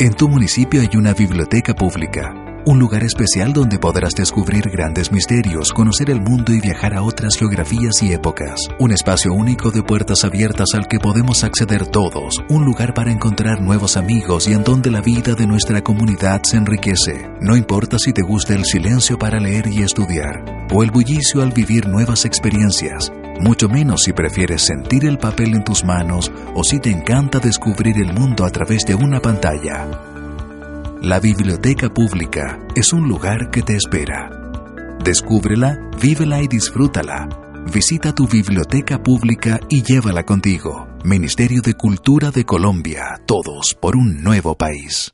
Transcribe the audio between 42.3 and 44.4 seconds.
de Colombia, todos por un